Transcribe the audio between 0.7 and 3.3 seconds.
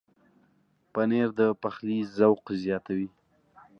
پنېر د پخلي ذوق زیاتوي.